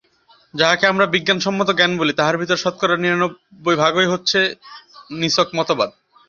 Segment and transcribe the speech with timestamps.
[0.53, 4.41] যাহাকে আমরা বিজ্ঞানসম্মত জ্ঞান বলি, তাহার ভিতর শতকরা নিরানব্বই ভাগই হইতেছে
[5.19, 5.89] নিছক মতবাদ।